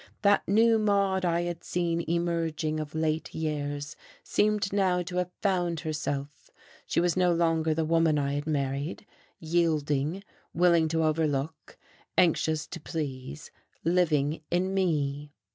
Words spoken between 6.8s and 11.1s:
she was no longer the woman I had married, yielding, willing to